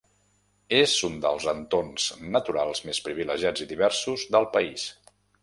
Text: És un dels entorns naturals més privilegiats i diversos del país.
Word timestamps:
És 0.77 0.93
un 1.07 1.19
dels 1.25 1.45
entorns 1.53 2.07
naturals 2.37 2.81
més 2.89 3.03
privilegiats 3.09 3.67
i 3.67 3.69
diversos 3.75 4.27
del 4.39 4.51
país. 4.59 4.89